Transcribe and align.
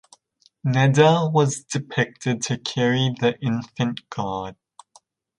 Neda 0.65 1.31
was 1.31 1.63
depicted 1.63 2.41
to 2.41 2.57
carry 2.57 3.13
the 3.19 3.37
infant 3.39 4.01
god. 4.09 4.55